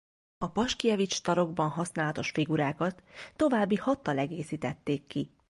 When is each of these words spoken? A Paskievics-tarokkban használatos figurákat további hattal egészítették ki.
A 0.37 0.47
Paskievics-tarokkban 0.49 1.69
használatos 1.69 2.29
figurákat 2.31 3.03
további 3.35 3.75
hattal 3.75 4.17
egészítették 4.17 5.07
ki. 5.07 5.31